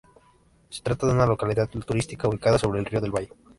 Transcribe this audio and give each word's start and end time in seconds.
Se 0.71 0.81
trata 0.81 1.05
de 1.05 1.13
una 1.13 1.27
localidad 1.27 1.69
turística 1.69 2.27
ubicada 2.27 2.57
sobre 2.57 2.79
el 2.79 2.85
río 2.85 3.01
del 3.01 3.11
Valle. 3.11 3.29